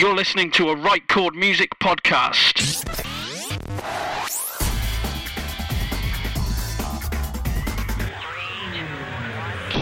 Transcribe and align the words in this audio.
You're 0.00 0.14
listening 0.14 0.50
to 0.52 0.70
a 0.70 0.76
Right 0.76 1.06
Chord 1.08 1.34
Music 1.34 1.78
podcast. 1.78 2.56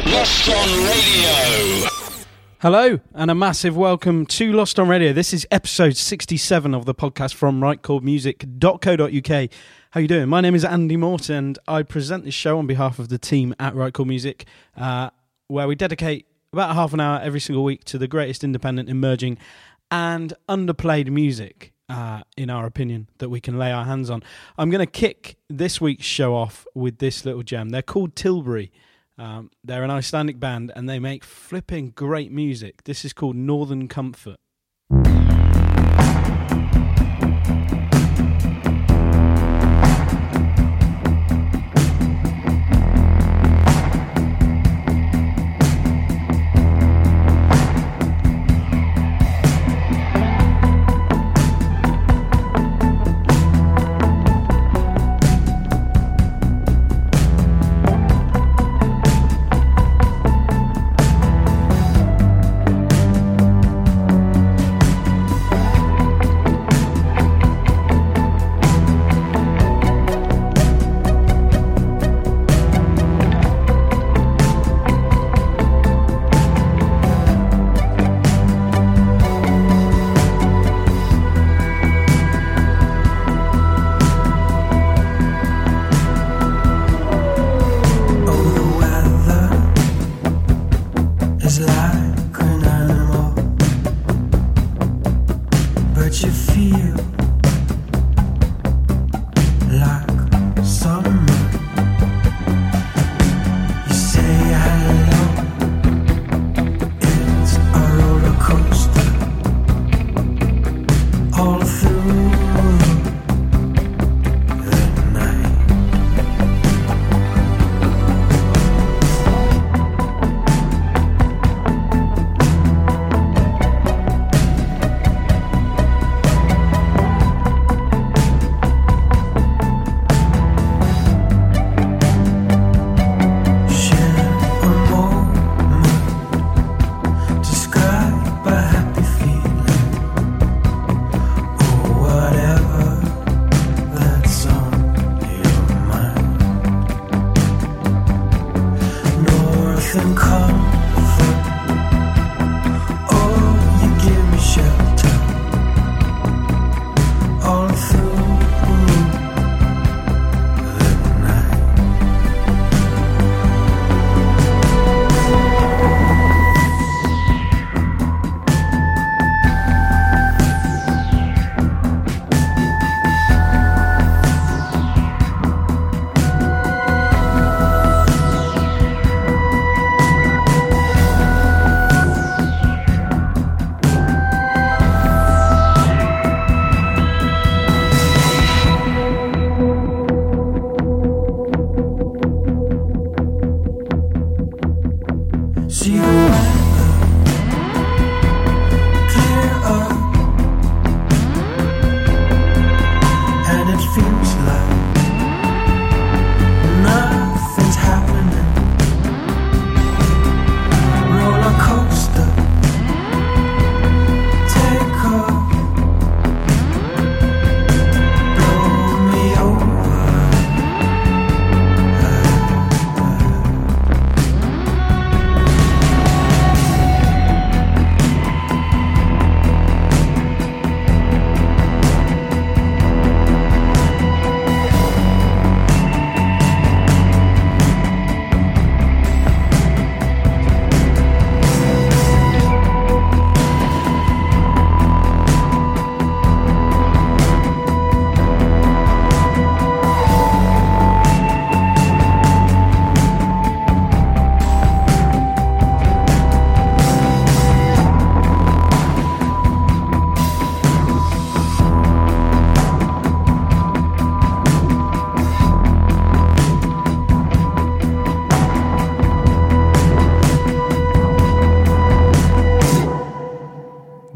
Lost 0.06 0.48
on 0.48 0.68
Radio. 0.88 1.88
Hello, 2.60 2.98
and 3.14 3.30
a 3.30 3.34
massive 3.36 3.77
welcome 3.77 4.27
to 4.27 4.52
Lost 4.52 4.80
on 4.80 4.88
Radio. 4.88 5.12
This 5.12 5.32
is 5.32 5.46
episode 5.52 5.96
67 5.96 6.74
of 6.74 6.84
the 6.84 6.96
podcast 6.96 7.34
from 7.34 7.60
rightchordmusic.co.uk. 7.60 9.50
How 9.92 10.00
you 10.00 10.08
doing? 10.08 10.28
My 10.28 10.41
name 10.41 10.56
is 10.56 10.64
Andy 10.64 10.96
Morton, 10.96 11.36
and 11.36 11.58
I 11.69 11.84
present 11.84 12.24
this 12.24 12.34
show 12.34 12.58
on 12.58 12.66
behalf 12.66 12.98
of 12.98 13.08
the 13.08 13.19
team 13.19 13.55
at 13.60 13.77
Right 13.77 13.94
Chord 13.94 14.08
Music, 14.08 14.46
uh, 14.77 15.10
where 15.46 15.69
we 15.69 15.77
dedicate 15.77 16.27
about 16.52 16.74
half 16.74 16.92
an 16.92 16.98
hour 16.98 17.20
every 17.20 17.38
single 17.38 17.62
week 17.62 17.84
to 17.84 17.98
the 17.98 18.08
greatest 18.08 18.42
independent, 18.42 18.88
emerging, 18.88 19.38
and 19.91 20.34
underplayed 20.48 21.09
music, 21.10 21.72
uh, 21.89 22.22
in 22.36 22.50
our 22.50 22.67
opinion, 22.67 23.08
that 23.19 23.28
we 23.28 23.41
can 23.41 23.58
lay 23.58 23.72
our 23.72 23.84
hands 23.84 24.11
on. 24.11 24.22
I'm 24.56 24.70
going 24.70 24.84
to 24.84 24.91
kick 24.91 25.36
this 25.48 25.80
week's 25.80 26.05
show 26.05 26.34
off 26.34 26.67
with 26.75 26.98
this 26.98 27.25
little 27.25 27.42
gem. 27.42 27.70
They're 27.70 27.83
called 27.83 28.17
Tilbury. 28.17 28.70
Um, 29.17 29.50
they're 29.64 29.83
an 29.83 29.91
Icelandic 29.91 30.39
band 30.39 30.72
and 30.77 30.89
they 30.89 30.98
make 30.98 31.25
flipping 31.25 31.91
great 31.91 32.30
music. 32.30 32.84
This 32.84 33.05
is 33.05 33.12
called 33.12 33.36
Northern 33.36 33.89
Comfort. 33.89 34.36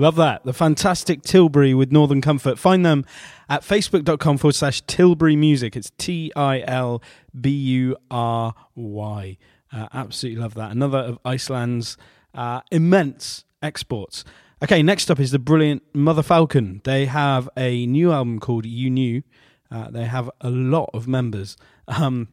Love 0.03 0.17
that. 0.17 0.43
The 0.43 0.53
fantastic 0.53 1.23
Tilbury 1.23 1.75
with 1.75 1.93
Northern 1.93 2.21
Comfort. 2.21 2.59
Find 2.59 2.85
them 2.85 3.05
at 3.49 3.63
facebook.com 3.63 4.37
forward 4.37 4.57
slash 4.57 4.83
Tilbury 4.89 5.37
Music. 5.37 5.77
It's 5.77 5.93
T 5.97 6.33
I 6.35 6.65
L 6.67 7.01
B 7.41 7.51
U 7.51 7.97
R 8.11 8.53
Y. 8.75 9.39
Uh, 9.73 9.87
absolutely 9.95 10.43
love 10.43 10.55
that. 10.55 10.73
Another 10.73 10.99
of 10.99 11.21
Iceland's 11.25 11.97
uh, 12.35 12.63
immense 12.73 13.45
exports. 13.63 14.25
Okay, 14.61 14.83
next 14.83 15.09
up 15.09 15.21
is 15.21 15.31
the 15.31 15.39
brilliant 15.39 15.85
Mother 15.95 16.25
Falcon. 16.25 16.81
They 16.83 17.07
have 17.07 17.49
a 17.57 17.87
new 17.87 18.11
album 18.11 18.41
called 18.41 18.67
You 18.67 18.91
Knew. 18.91 19.23
Uh, 19.71 19.89
they 19.93 20.07
have 20.07 20.29
a 20.41 20.51
lot 20.51 20.91
of 20.93 21.07
members. 21.07 21.57
Um, 21.87 22.27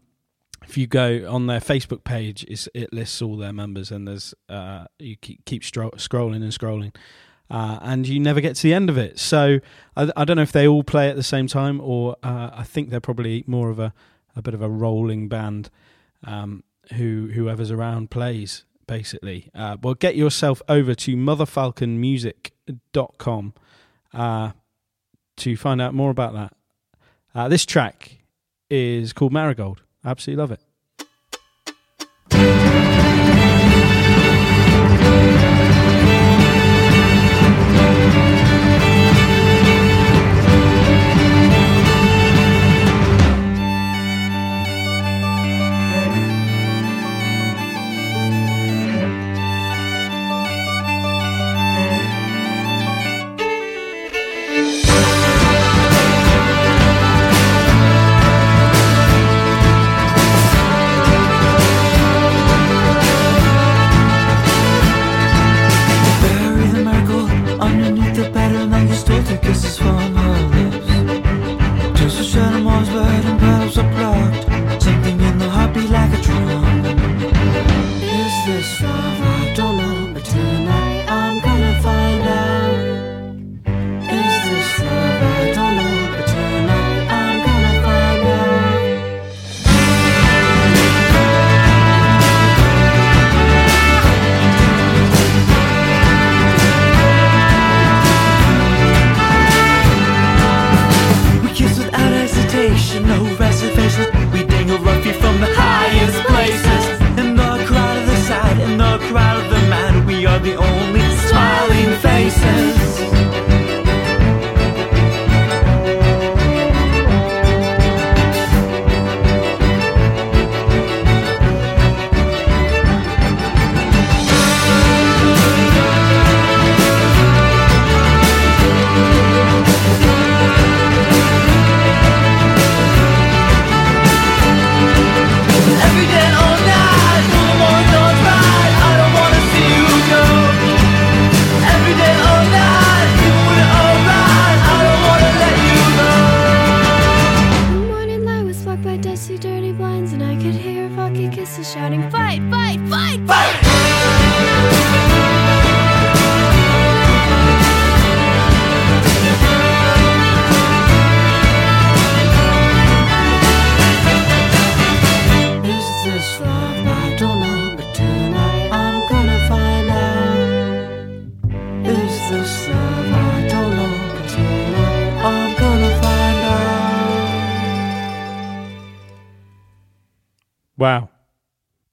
if 0.64 0.76
you 0.76 0.88
go 0.88 1.32
on 1.32 1.46
their 1.46 1.60
Facebook 1.60 2.04
page, 2.04 2.44
it 2.74 2.92
lists 2.92 3.22
all 3.22 3.38
their 3.38 3.54
members, 3.54 3.92
and 3.92 4.08
there's 4.08 4.34
uh, 4.50 4.86
you 4.98 5.18
keep, 5.18 5.46
keep 5.46 5.62
stro- 5.62 5.94
scrolling 5.98 6.38
and 6.38 6.52
scrolling 6.52 6.96
uh, 7.50 7.80
and 7.82 8.08
you 8.08 8.20
never 8.20 8.42
get 8.42 8.56
to 8.56 8.64
the 8.64 8.74
end 8.74 8.90
of 8.90 8.98
it. 8.98 9.20
So 9.20 9.60
I, 9.96 10.12
I, 10.16 10.26
don't 10.26 10.38
know 10.38 10.44
if 10.44 10.52
they 10.52 10.68
all 10.68 10.84
play 10.84 11.10
at 11.10 11.16
the 11.16 11.24
same 11.24 11.48
time, 11.48 11.82
or 11.82 12.16
uh, 12.22 12.52
I 12.54 12.64
think 12.64 12.90
they're 12.90 13.00
probably 13.00 13.44
more 13.48 13.70
of 13.70 13.80
a, 13.80 13.94
a 14.36 14.42
bit 14.42 14.54
of 14.54 14.62
a 14.62 14.70
rolling 14.70 15.28
band. 15.28 15.70
Um, 16.24 16.64
who 16.94 17.30
whoever's 17.34 17.72
around 17.72 18.12
plays 18.12 18.66
basically. 18.88 19.50
Uh, 19.54 19.76
well, 19.82 19.94
get 19.94 20.16
yourself 20.16 20.62
over 20.68 20.96
to 20.96 21.16
motherfalconmusic.com 21.16 23.54
uh, 24.14 24.52
to 25.38 25.56
find 25.56 25.80
out 25.80 25.94
more 25.94 26.10
about 26.10 26.34
that. 26.34 26.56
Uh, 27.36 27.48
this 27.48 27.68
track 27.68 28.18
is 28.70 29.14
called 29.14 29.32
Marigold. 29.32 29.84
Absolutely 30.04 30.42
love 30.42 30.52
it. 30.52 30.69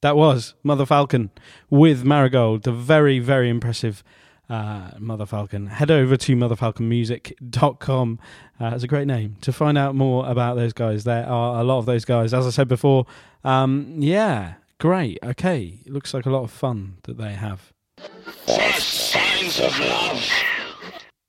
That 0.07 0.15
was 0.15 0.53
Mother 0.63 0.85
Falcon 0.85 1.31
with 1.69 2.05
Marigold, 2.05 2.63
the 2.63 2.71
very, 2.71 3.19
very 3.19 3.49
impressive 3.49 4.05
uh, 4.49 4.91
Mother 4.99 5.25
Falcon. 5.25 5.67
Head 5.67 5.91
over 5.91 6.15
to 6.15 6.33
motherfalconmusic.com. 6.33 8.19
Uh, 8.57 8.71
it's 8.73 8.85
a 8.85 8.87
great 8.87 9.05
name 9.05 9.35
to 9.41 9.51
find 9.51 9.77
out 9.77 9.95
more 9.95 10.25
about 10.25 10.55
those 10.55 10.71
guys. 10.71 11.03
There 11.03 11.27
are 11.27 11.59
a 11.59 11.63
lot 11.65 11.79
of 11.79 11.87
those 11.87 12.05
guys. 12.05 12.33
As 12.33 12.47
I 12.47 12.51
said 12.51 12.69
before, 12.69 13.05
um, 13.43 13.95
yeah, 13.97 14.53
great. 14.79 15.19
Okay, 15.21 15.81
it 15.85 15.91
looks 15.91 16.13
like 16.13 16.25
a 16.25 16.29
lot 16.29 16.43
of 16.43 16.51
fun 16.51 16.99
that 17.03 17.17
they 17.17 17.33
have. 17.33 17.73
First 17.97 19.11
signs 19.11 19.59
of 19.59 19.77
love. 19.77 20.25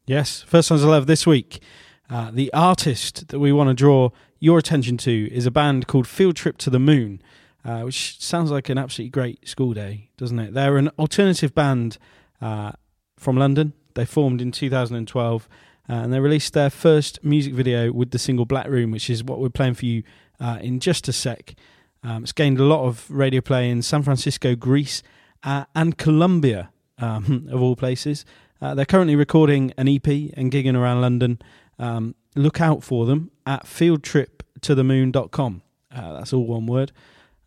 Yes, 0.06 0.42
first 0.42 0.68
signs 0.68 0.84
of 0.84 0.88
love 0.90 1.08
this 1.08 1.26
week. 1.26 1.60
Uh, 2.08 2.30
the 2.32 2.48
artist 2.54 3.26
that 3.26 3.40
we 3.40 3.52
want 3.52 3.70
to 3.70 3.74
draw 3.74 4.10
your 4.38 4.56
attention 4.56 4.96
to 4.98 5.28
is 5.34 5.46
a 5.46 5.50
band 5.50 5.88
called 5.88 6.06
Field 6.06 6.36
Trip 6.36 6.56
to 6.58 6.70
the 6.70 6.78
Moon 6.78 7.20
uh, 7.64 7.82
which 7.82 8.20
sounds 8.20 8.50
like 8.50 8.68
an 8.68 8.78
absolutely 8.78 9.10
great 9.10 9.46
school 9.48 9.74
day, 9.74 10.10
doesn't 10.16 10.38
it? 10.38 10.54
They're 10.54 10.76
an 10.76 10.88
alternative 10.98 11.54
band 11.54 11.98
uh, 12.40 12.72
from 13.16 13.36
London. 13.36 13.72
They 13.94 14.04
formed 14.04 14.40
in 14.40 14.52
2012 14.52 15.48
uh, 15.88 15.92
and 15.92 16.12
they 16.12 16.20
released 16.20 16.52
their 16.52 16.70
first 16.70 17.24
music 17.24 17.54
video 17.54 17.90
with 17.92 18.10
the 18.10 18.18
single 18.18 18.44
Black 18.44 18.68
Room, 18.68 18.90
which 18.90 19.08
is 19.08 19.24
what 19.24 19.40
we're 19.40 19.48
playing 19.48 19.74
for 19.74 19.86
you 19.86 20.02
uh, 20.38 20.58
in 20.60 20.80
just 20.80 21.08
a 21.08 21.12
sec. 21.12 21.54
Um, 22.02 22.22
it's 22.22 22.32
gained 22.32 22.60
a 22.60 22.64
lot 22.64 22.84
of 22.86 23.10
radio 23.10 23.40
play 23.40 23.70
in 23.70 23.82
San 23.82 24.02
Francisco, 24.02 24.54
Greece, 24.54 25.02
uh, 25.42 25.64
and 25.74 25.96
Colombia, 25.96 26.70
um, 26.98 27.48
of 27.50 27.62
all 27.62 27.74
places. 27.74 28.24
Uh, 28.60 28.74
they're 28.74 28.84
currently 28.84 29.16
recording 29.16 29.72
an 29.78 29.88
EP 29.88 30.06
and 30.06 30.52
gigging 30.52 30.76
around 30.76 31.00
London. 31.00 31.40
Um, 31.78 32.14
look 32.34 32.60
out 32.60 32.82
for 32.82 33.06
them 33.06 33.30
at 33.46 33.64
fieldtriptothemoon.com. 33.64 35.62
Uh, 35.94 36.12
that's 36.12 36.32
all 36.32 36.46
one 36.46 36.66
word. 36.66 36.92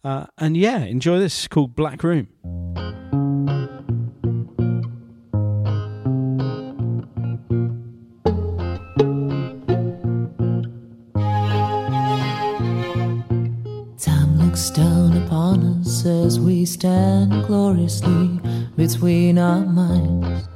Uh, 0.03 0.25
and 0.37 0.57
yeah, 0.57 0.79
enjoy 0.79 1.19
this. 1.19 1.37
It's 1.37 1.47
called 1.47 1.75
Black 1.75 2.03
Room. 2.03 2.27
Time 13.99 14.37
looks 14.39 14.71
down 14.71 15.17
upon 15.17 15.79
us 15.81 16.05
as 16.05 16.39
we 16.39 16.65
stand 16.65 17.45
gloriously 17.45 18.39
between 18.75 19.37
our 19.37 19.63
minds. 19.65 20.50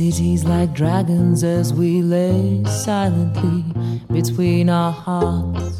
Cities 0.00 0.46
like 0.46 0.72
dragons 0.72 1.44
as 1.44 1.74
we 1.74 2.00
lay 2.00 2.64
silently 2.64 3.62
between 4.08 4.70
our 4.70 4.90
hearts. 4.90 5.79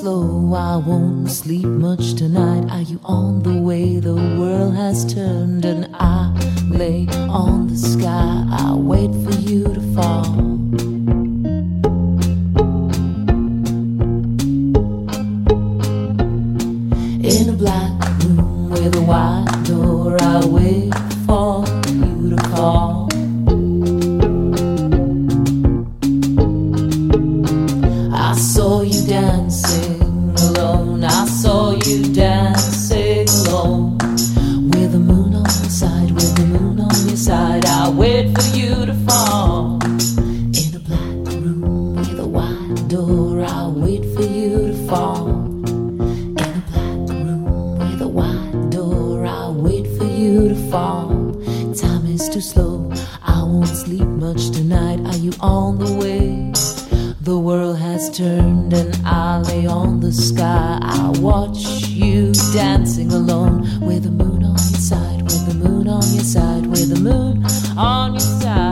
Slow, 0.00 0.54
I 0.54 0.76
won't 0.76 1.30
sleep 1.30 1.66
much 1.66 2.14
tonight. 2.14 2.70
Are 2.70 2.80
you 2.80 2.98
on 3.04 3.42
the 3.42 3.60
way? 3.60 4.00
The 4.00 4.14
world 4.14 4.74
has 4.74 5.04
turned, 5.12 5.64
and 5.64 5.88
I 5.94 6.32
lay 6.70 7.06
on 7.28 7.68
the 7.68 7.76
sky. 7.76 8.44
I 8.50 8.74
wait 8.74 9.10
for 9.10 9.38
you 9.40 9.64
to 9.64 9.80
fall. 9.94 10.51
I 53.22 53.42
won't 53.42 53.68
sleep 53.68 54.08
much 54.24 54.50
tonight. 54.50 55.00
Are 55.06 55.16
you 55.16 55.32
on 55.40 55.78
the 55.78 55.92
way? 56.02 56.52
The 57.20 57.38
world 57.38 57.78
has 57.78 58.10
turned 58.10 58.72
and 58.72 58.94
I 59.06 59.38
lay 59.38 59.66
on 59.66 60.00
the 60.00 60.12
sky. 60.12 60.78
I 60.82 61.12
watch 61.20 61.62
you 61.88 62.32
dancing 62.52 63.12
alone 63.12 63.80
with 63.80 64.02
the 64.04 64.10
moon 64.10 64.42
on 64.44 64.58
your 64.72 64.82
side, 64.90 65.22
with 65.22 65.46
the 65.46 65.54
moon 65.54 65.86
on 65.88 66.02
your 66.14 66.24
side, 66.24 66.66
with 66.66 66.88
the 66.94 67.00
moon 67.00 67.44
on 67.76 68.12
your 68.12 68.20
side. 68.20 68.71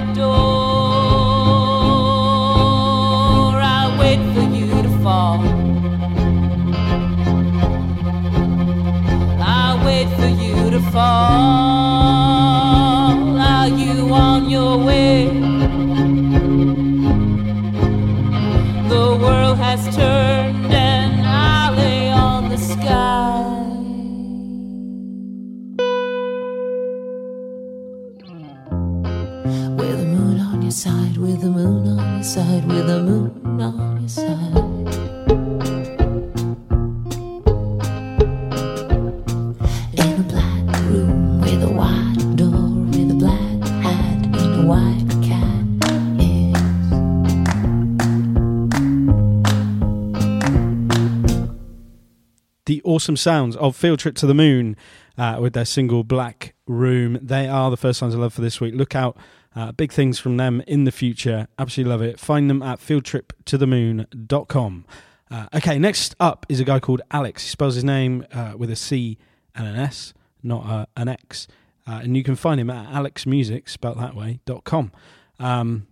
the 52.71 52.81
awesome 52.85 53.17
sounds 53.17 53.57
of 53.57 53.75
Field 53.75 53.99
Trip 53.99 54.15
to 54.15 54.25
the 54.25 54.33
Moon 54.33 54.77
uh, 55.17 55.37
with 55.41 55.51
their 55.51 55.65
single 55.65 56.05
Black 56.05 56.55
Room. 56.67 57.19
They 57.21 57.49
are 57.49 57.69
the 57.69 57.75
first 57.75 57.99
signs 57.99 58.13
of 58.13 58.21
love 58.21 58.33
for 58.33 58.39
this 58.39 58.61
week. 58.61 58.73
Look 58.73 58.95
out, 58.95 59.17
uh, 59.57 59.73
big 59.73 59.91
things 59.91 60.19
from 60.19 60.37
them 60.37 60.63
in 60.67 60.85
the 60.85 60.91
future. 60.93 61.49
Absolutely 61.59 61.91
love 61.91 62.01
it. 62.01 62.17
Find 62.17 62.49
them 62.49 62.63
at 62.63 62.79
fieldtriptothemoon.com. 62.79 64.85
Uh, 65.29 65.47
okay, 65.53 65.77
next 65.79 66.15
up 66.17 66.45
is 66.47 66.61
a 66.61 66.63
guy 66.63 66.79
called 66.79 67.01
Alecs. 67.11 67.41
He 67.41 67.49
spells 67.49 67.75
his 67.75 67.83
name 67.83 68.25
uh, 68.31 68.53
with 68.55 68.71
a 68.71 68.77
C 68.77 69.17
and 69.53 69.67
an 69.67 69.75
S, 69.75 70.13
not 70.41 70.65
uh, 70.65 70.85
an 70.95 71.09
X. 71.09 71.49
Uh, 71.85 71.99
and 72.03 72.15
you 72.15 72.23
can 72.23 72.37
find 72.37 72.57
him 72.57 72.69
at 72.69 72.87
alecsmusic, 72.87 73.67
spelled 73.67 73.99
that 73.99 74.15
way, 74.15 74.39
dot 74.45 74.63
com. 74.63 74.93
Um, 75.39 75.87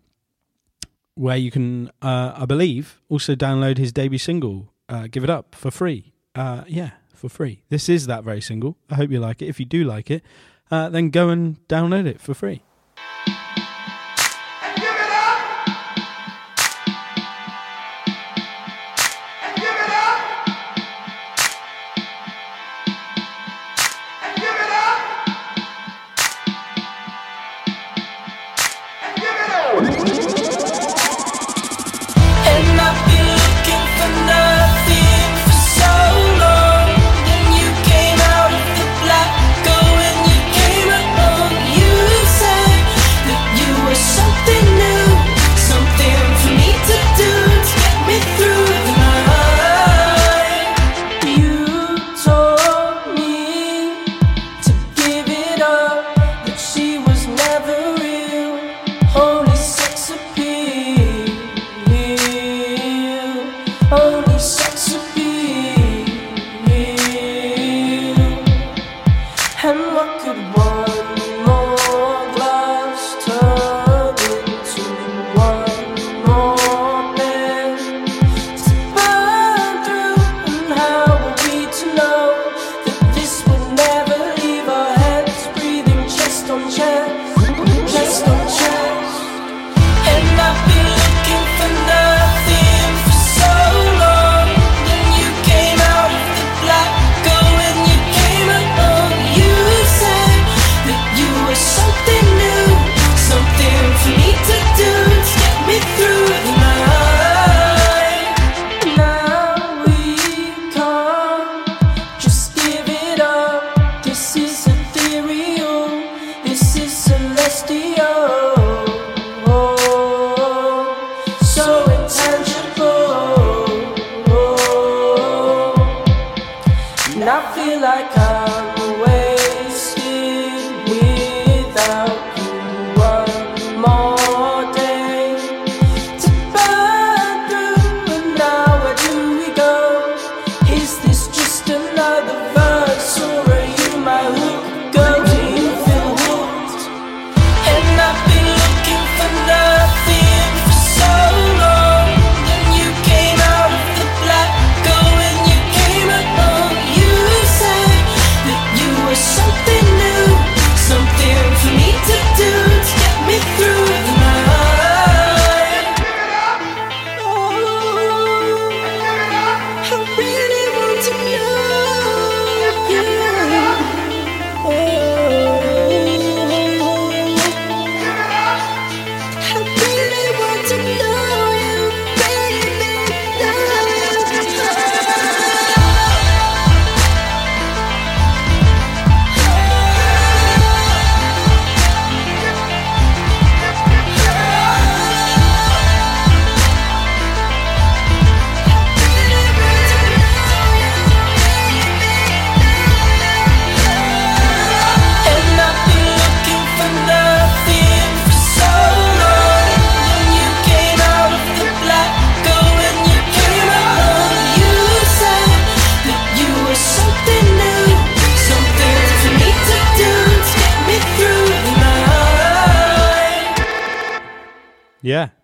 where 1.15 1.36
you 1.36 1.51
can, 1.51 1.91
uh, 2.01 2.36
I 2.38 2.45
believe, 2.45 3.01
also 3.09 3.36
download 3.36 3.77
his 3.77 3.91
debut 3.91 4.17
single, 4.17 4.71
Give 5.12 5.25
It 5.25 5.29
Up, 5.29 5.55
for 5.55 5.71
free. 5.71 6.13
Uh, 6.39 6.63
yeah, 6.69 6.91
for 7.13 7.27
free. 7.27 7.63
This 7.67 7.89
is 7.89 8.08
that 8.08 8.24
very 8.24 8.39
single. 8.39 8.77
I 8.89 8.96
hope 8.96 9.12
you 9.12 9.19
like 9.19 9.41
it. 9.41 9.48
If 9.48 9.60
you 9.60 9.65
do 9.65 9.84
like 9.84 10.10
it, 10.10 10.24
uh, 10.72 10.88
then 10.88 11.10
go 11.10 11.27
and 11.27 11.58
download 11.67 12.05
it 12.05 12.22
for 12.22 12.34
free. 12.34 12.62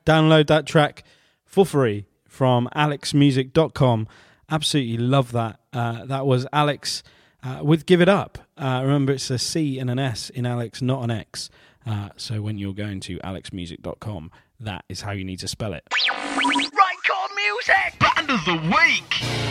Download 0.05 0.47
that 0.47 0.65
track 0.65 1.03
for 1.45 1.65
free 1.65 2.05
from 2.27 2.69
alecsmusic.com. 2.75 4.07
Absolutely 4.49 4.97
love 4.97 5.31
that. 5.31 5.59
Uh, 5.73 6.05
that 6.05 6.25
was 6.25 6.45
Alecs 6.53 7.01
uh, 7.43 7.61
with 7.63 7.85
Give 7.85 8.01
It 8.01 8.09
Up. 8.09 8.37
Uh, 8.57 8.81
remember, 8.83 9.13
it's 9.13 9.29
a 9.29 9.39
C 9.39 9.79
and 9.79 9.89
an 9.89 9.99
S 9.99 10.29
in 10.29 10.45
Alecs, 10.45 10.81
not 10.81 11.03
an 11.03 11.11
X. 11.11 11.49
Uh, 11.85 12.09
so 12.17 12.41
when 12.41 12.57
you're 12.57 12.73
going 12.73 12.99
to 13.01 13.17
alecsmusic.com, 13.19 14.31
that 14.59 14.85
is 14.89 15.01
how 15.01 15.11
you 15.11 15.23
need 15.23 15.39
to 15.39 15.47
spell 15.47 15.73
it. 15.73 15.83
Right 16.07 16.97
chord 17.07 17.31
music! 17.35 17.99
Band 17.99 18.29
of 18.29 18.45
the 18.45 18.75
week! 18.75 19.45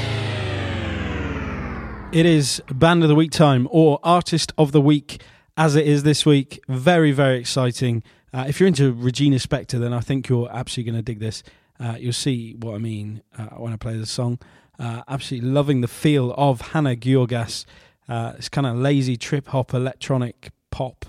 It 2.14 2.26
is 2.26 2.62
Band 2.72 3.02
of 3.02 3.08
the 3.08 3.16
Week 3.16 3.32
time 3.32 3.66
or 3.72 3.98
Artist 4.04 4.52
of 4.56 4.70
the 4.70 4.80
Week 4.80 5.20
as 5.56 5.74
it 5.74 5.86
is 5.86 6.04
this 6.04 6.24
week. 6.24 6.62
Very, 6.68 7.10
very 7.10 7.38
exciting. 7.38 8.02
Uh, 8.34 8.46
if 8.48 8.58
you're 8.58 8.66
into 8.66 8.92
Regina 8.92 9.36
Spektor, 9.36 9.78
then 9.78 9.92
I 9.92 10.00
think 10.00 10.28
you're 10.28 10.50
absolutely 10.50 10.90
going 10.90 11.04
to 11.04 11.04
dig 11.04 11.20
this. 11.20 11.44
Uh, 11.78 11.94
you'll 11.96 12.12
see 12.12 12.54
what 12.58 12.74
I 12.74 12.78
mean 12.78 13.22
uh, 13.38 13.44
when 13.50 13.72
I 13.72 13.76
play 13.76 13.96
the 13.96 14.06
song. 14.06 14.40
Uh, 14.76 15.02
absolutely 15.06 15.48
loving 15.50 15.82
the 15.82 15.88
feel 15.88 16.34
of 16.36 16.60
Hannah 16.60 16.96
Georgas. 16.96 17.64
Uh, 18.08 18.32
it's 18.36 18.48
kind 18.48 18.66
of 18.66 18.74
lazy 18.74 19.16
trip 19.16 19.46
hop 19.48 19.72
electronic 19.72 20.50
pop. 20.72 21.04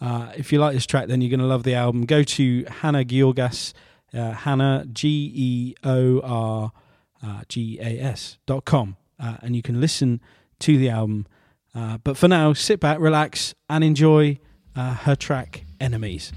If 0.00 0.52
you 0.52 0.58
like 0.58 0.72
this 0.72 0.86
track, 0.86 1.08
then 1.08 1.20
you're 1.20 1.28
going 1.28 1.40
to 1.40 1.46
love 1.46 1.64
the 1.64 1.74
album. 1.74 2.06
Go 2.06 2.22
to 2.22 2.64
Hannah 2.64 3.04
Georgas, 3.04 3.74
uh, 4.14 4.32
Hannah 4.32 4.86
G 4.90 5.30
E 5.34 5.74
O 5.84 6.20
R 6.20 6.72
G 7.48 7.78
A 7.78 8.00
S 8.00 8.38
dot 8.46 8.64
com, 8.64 8.96
and 9.18 9.54
you 9.54 9.60
can 9.60 9.82
listen 9.82 10.18
to 10.60 10.78
the 10.78 10.88
album. 10.88 11.26
Uh, 11.74 11.98
but 11.98 12.16
for 12.16 12.26
now, 12.26 12.54
sit 12.54 12.80
back, 12.80 12.98
relax, 12.98 13.54
and 13.68 13.84
enjoy 13.84 14.38
uh, 14.74 14.94
her 14.94 15.14
track 15.14 15.64
"Enemies." 15.78 16.32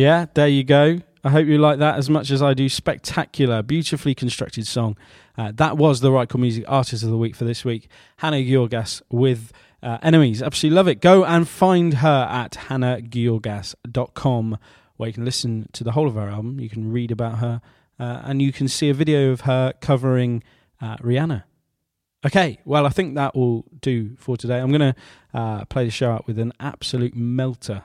Yeah, 0.00 0.24
there 0.32 0.48
you 0.48 0.64
go. 0.64 1.00
I 1.22 1.28
hope 1.28 1.46
you 1.46 1.58
like 1.58 1.78
that 1.80 1.96
as 1.96 2.08
much 2.08 2.30
as 2.30 2.40
I 2.40 2.54
do. 2.54 2.70
Spectacular, 2.70 3.62
beautifully 3.62 4.14
constructed 4.14 4.66
song. 4.66 4.96
Uh, 5.36 5.52
that 5.56 5.76
was 5.76 6.00
the 6.00 6.10
Right 6.10 6.26
Chord 6.26 6.40
Music 6.40 6.64
Artist 6.66 7.02
of 7.02 7.10
the 7.10 7.18
Week 7.18 7.36
for 7.36 7.44
this 7.44 7.66
week. 7.66 7.86
Hannah 8.16 8.38
Georgas 8.38 9.02
with 9.10 9.52
uh, 9.82 9.98
Enemies. 10.02 10.42
Absolutely 10.42 10.74
love 10.74 10.88
it. 10.88 11.02
Go 11.02 11.26
and 11.26 11.46
find 11.46 11.98
her 11.98 12.26
at 12.30 12.52
hannahgeorgas.com 12.52 14.58
where 14.96 15.06
you 15.06 15.12
can 15.12 15.26
listen 15.26 15.68
to 15.74 15.84
the 15.84 15.92
whole 15.92 16.08
of 16.08 16.14
her 16.14 16.30
album. 16.30 16.60
You 16.60 16.70
can 16.70 16.90
read 16.90 17.10
about 17.10 17.40
her 17.40 17.60
uh, 17.98 18.22
and 18.24 18.40
you 18.40 18.54
can 18.54 18.68
see 18.68 18.88
a 18.88 18.94
video 18.94 19.32
of 19.32 19.42
her 19.42 19.74
covering 19.82 20.42
uh, 20.80 20.96
Rihanna. 20.96 21.42
Okay, 22.24 22.58
well, 22.64 22.86
I 22.86 22.88
think 22.88 23.16
that 23.16 23.36
will 23.36 23.66
do 23.82 24.16
for 24.16 24.38
today. 24.38 24.60
I'm 24.60 24.72
going 24.72 24.94
to 24.94 24.96
uh, 25.34 25.66
play 25.66 25.84
the 25.84 25.90
show 25.90 26.10
out 26.10 26.26
with 26.26 26.38
an 26.38 26.54
absolute 26.58 27.14
melter 27.14 27.82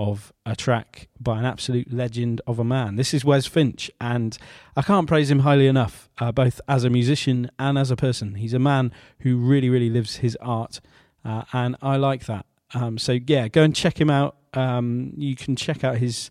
of 0.00 0.32
a 0.46 0.56
track 0.56 1.08
by 1.20 1.38
an 1.38 1.44
absolute 1.44 1.92
legend 1.92 2.40
of 2.46 2.58
a 2.58 2.64
man. 2.64 2.96
This 2.96 3.12
is 3.12 3.22
Wes 3.22 3.46
Finch, 3.46 3.90
and 4.00 4.38
I 4.74 4.80
can't 4.80 5.06
praise 5.06 5.30
him 5.30 5.40
highly 5.40 5.66
enough, 5.66 6.08
uh, 6.16 6.32
both 6.32 6.58
as 6.66 6.84
a 6.84 6.90
musician 6.90 7.50
and 7.58 7.76
as 7.76 7.90
a 7.90 7.96
person. 7.96 8.36
He's 8.36 8.54
a 8.54 8.58
man 8.58 8.92
who 9.18 9.36
really, 9.36 9.68
really 9.68 9.90
lives 9.90 10.16
his 10.16 10.38
art, 10.40 10.80
uh, 11.22 11.42
and 11.52 11.76
I 11.82 11.96
like 11.96 12.24
that. 12.24 12.46
Um, 12.72 12.96
so, 12.96 13.18
yeah, 13.26 13.48
go 13.48 13.62
and 13.62 13.76
check 13.76 14.00
him 14.00 14.08
out. 14.08 14.36
Um, 14.54 15.12
you 15.18 15.36
can 15.36 15.54
check 15.54 15.84
out 15.84 15.98
his 15.98 16.30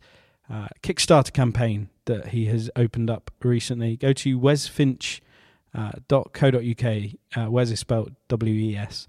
uh, 0.52 0.70
Kickstarter 0.82 1.32
campaign 1.32 1.90
that 2.06 2.30
he 2.30 2.48
has 2.48 2.72
opened 2.76 3.12
up 3.12 3.30
recently. 3.44 3.98
Go 3.98 4.14
to 4.14 4.40
wesfinch.co.uk. 4.40 7.38
Uh, 7.38 7.52
Wes 7.52 7.70
is 7.70 7.80
spelled 7.80 8.16
W 8.30 8.54
E 8.54 8.76
S. 8.76 9.08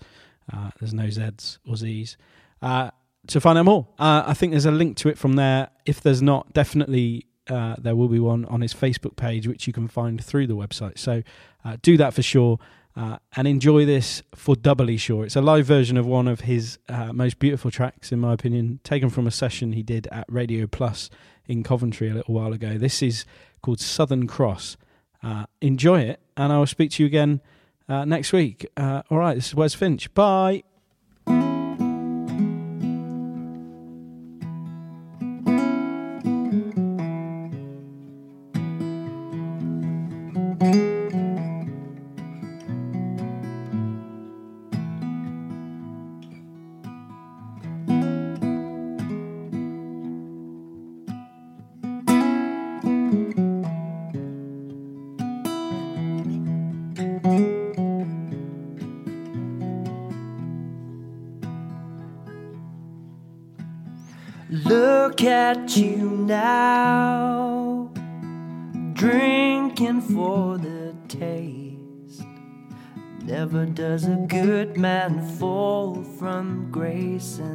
Uh, 0.53 0.71
there's 0.79 0.93
no 0.93 1.09
Z's 1.09 1.59
or 1.67 1.77
Z's. 1.77 2.19
Uh, 2.61 2.91
to 3.29 3.41
find 3.41 3.59
out 3.59 3.65
more. 3.65 3.87
Uh, 3.99 4.25
I 4.27 4.35
think 4.35 4.53
there's 4.53 4.67
a 4.67 4.71
link 4.71 4.97
to 4.99 5.09
it 5.09 5.19
from 5.19 5.35
there. 5.35 5.71
If 5.87 6.01
there's 6.01 6.23
not, 6.23 6.53
definitely 6.53 7.27
uh, 7.49 7.77
there 7.79 7.97
will 7.97 8.09
be 8.09 8.21
one 8.21 8.45
on 8.47 8.61
his 8.61 8.73
Facebook 8.73 9.17
page, 9.17 9.47
which 9.47 9.67
you 9.67 9.73
can 9.73 9.89
find 9.89 10.23
through 10.23 10.47
the 10.47 10.57
website. 10.57 10.99
So 10.99 11.23
uh, 11.65 11.77
do 11.83 11.97
that 11.97 12.15
for 12.15 12.23
sure. 12.23 12.59
Uh, 12.97 13.19
and 13.37 13.47
enjoy 13.47 13.85
this 13.87 14.23
for 14.35 14.57
doubly 14.57 14.97
sure. 14.97 15.25
It's 15.25 15.37
a 15.37 15.41
live 15.41 15.65
version 15.65 15.97
of 15.97 16.07
one 16.07 16.27
of 16.27 16.41
his 16.41 16.79
uh, 16.89 17.13
most 17.13 17.39
beautiful 17.39 17.71
tracks, 17.71 18.11
in 18.11 18.19
my 18.19 18.33
opinion, 18.33 18.81
taken 18.83 19.11
from 19.11 19.27
a 19.29 19.31
session 19.31 19.73
he 19.73 19.83
did 19.83 20.09
at 20.11 20.27
Radio 20.29 20.67
Plus 20.67 21.09
in 21.47 21.63
Coventry 21.63 22.11
a 22.11 22.15
little 22.15 22.35
while 22.35 22.53
ago. 22.53 22.79
This 22.79 23.01
is 23.01 23.25
called 23.63 23.81
Southern 23.81 24.27
Cross. 24.27 24.77
Uh, 25.23 25.47
enjoy 25.61 26.01
it, 26.01 26.21
and 26.37 26.53
I 26.53 26.59
will 26.59 26.67
speak 26.67 26.91
to 26.93 27.03
you 27.03 27.07
again 27.07 27.41
next 27.89 28.33
week. 28.33 28.67
All 28.77 29.05
right, 29.11 29.35
this 29.35 29.49
is 29.49 29.55
Wes 29.55 29.75
Finch. 29.75 30.13
Bye. 30.13 30.65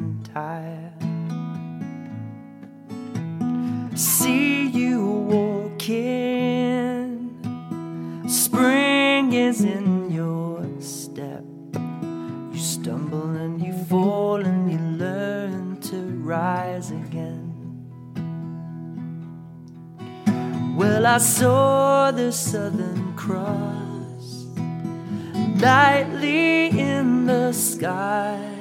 And 0.05 0.25
tire. 0.33 0.91
See 3.95 4.67
you 4.67 5.01
walking, 5.33 6.19
spring 8.27 9.33
is 9.33 9.61
in 9.63 10.11
your 10.11 10.63
step. 10.79 11.43
You 12.53 12.59
stumble 12.59 13.31
and 13.43 13.61
you 13.65 13.73
fall 13.85 14.45
and 14.45 14.71
you 14.71 14.79
learn 15.05 15.81
to 15.89 15.97
rise 16.33 16.91
again. 16.91 17.43
Well, 20.77 21.05
I 21.07 21.19
saw 21.19 22.11
the 22.11 22.31
Southern 22.31 23.15
Cross 23.15 24.25
nightly 25.55 26.67
in 26.77 27.25
the 27.25 27.53
sky. 27.53 28.54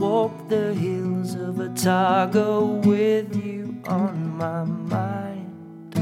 Walk 0.00 0.48
the 0.48 0.72
hills 0.72 1.34
of 1.34 1.60
Otago 1.60 2.80
with 2.86 3.36
you 3.36 3.82
on 3.86 4.34
my 4.38 4.64
mind. 4.64 5.92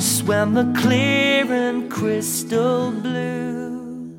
Swam 0.00 0.54
the 0.54 0.72
clear 0.80 1.44
and 1.52 1.90
crystal 1.90 2.90
blue. 2.90 4.16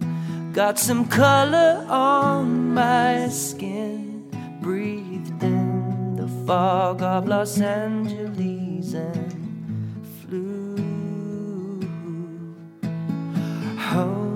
Got 0.53 0.77
some 0.77 1.07
color 1.07 1.87
on 1.89 2.71
my 2.75 3.27
skin. 3.29 4.29
Breathed 4.61 5.41
in 5.41 6.17
the 6.17 6.27
fog 6.45 7.01
of 7.01 7.27
Los 7.27 7.59
Angeles 7.59 8.93
and 8.93 10.05
flew 10.21 10.77
home. 13.75 14.28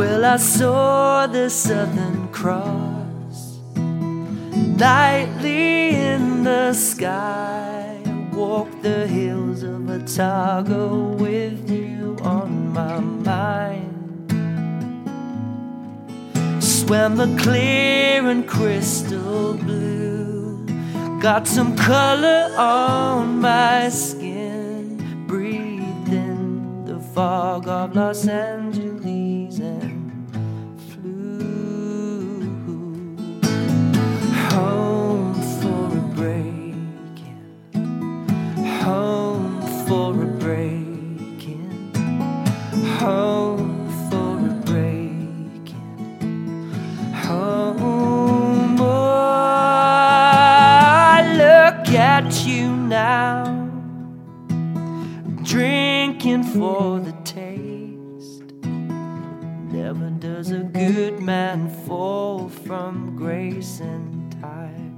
Well, 0.00 0.24
I 0.24 0.38
saw 0.38 1.26
the 1.26 1.50
Southern 1.50 2.28
Cross 2.28 3.58
nightly 3.76 5.90
in 5.90 6.42
the 6.42 6.72
sky. 6.72 8.00
Walk 8.32 8.68
the 8.80 9.06
hills 9.06 9.62
of 9.62 9.90
Otago 9.90 11.16
with 11.16 11.70
you 11.70 12.16
on 12.22 12.72
my 12.72 12.98
mind. 12.98 14.32
Swam 16.62 17.18
the 17.18 17.36
clear 17.38 18.26
and 18.26 18.48
crystal 18.48 19.52
blue. 19.52 20.64
Got 21.20 21.46
some 21.46 21.76
color 21.76 22.50
on 22.56 23.38
my 23.38 23.90
skin. 23.90 25.26
Breathed 25.26 26.08
in 26.08 26.86
the 26.86 27.00
fog 27.00 27.68
of 27.68 27.94
Los 27.94 28.26
Angeles 28.26 28.89
now, 52.88 53.44
drinking 55.42 56.44
for 56.44 57.00
the 57.00 57.12
taste. 57.24 58.52
Never 59.72 60.10
does 60.10 60.50
a 60.50 60.60
good 60.60 61.20
man 61.20 61.68
fall 61.86 62.48
from 62.48 63.16
grace 63.16 63.80
and 63.80 64.32
tide. 64.40 64.90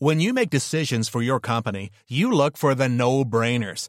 When 0.00 0.20
you 0.20 0.32
make 0.32 0.48
decisions 0.48 1.08
for 1.08 1.22
your 1.22 1.40
company, 1.40 1.90
you 2.08 2.30
look 2.30 2.56
for 2.56 2.74
the 2.74 2.88
no 2.88 3.24
brainers. 3.24 3.88